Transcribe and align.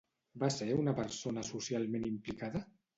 Va 0.43 0.49
ser 0.55 0.67
una 0.79 0.95
persona 1.03 1.47
socialment 1.53 2.13
implicada? 2.15 2.69